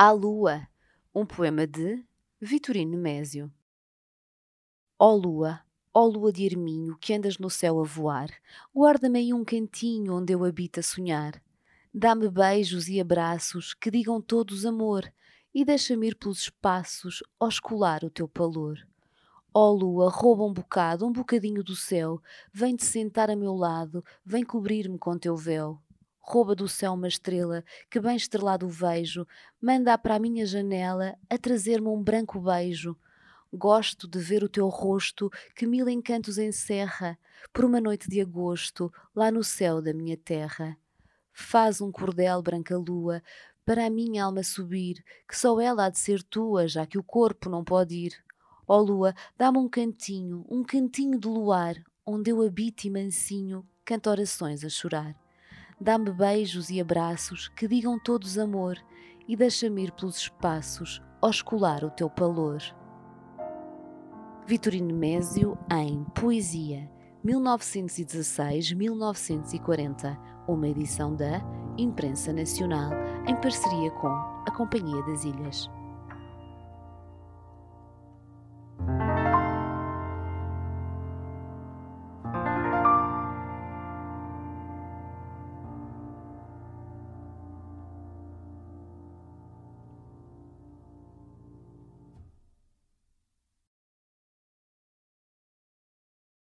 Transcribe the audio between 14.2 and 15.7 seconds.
todos amor, e